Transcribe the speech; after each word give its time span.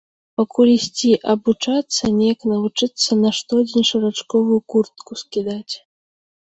Пакуль 0.39 0.69
ісці 0.75 1.11
абучацца, 1.33 2.03
неяк 2.17 2.41
навучыцца 2.53 3.11
на 3.23 3.29
штодзень 3.43 3.89
шарачковую 3.93 4.59
куртку 4.73 5.11
скідаць. 5.25 5.73